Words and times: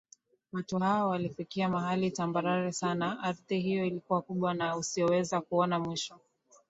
Watu 0.51 0.77
hawa 0.79 1.05
walifika 1.09 1.69
mahali 1.69 2.11
tambarare 2.11 2.71
sana 2.71 3.23
Ardhi 3.23 3.59
hiyo 3.59 3.85
ilikuwa 3.85 4.21
kubwa 4.21 4.53
na 4.53 4.77
usioweza 4.77 5.41
kuona 5.41 5.79
mwisho 5.79 6.19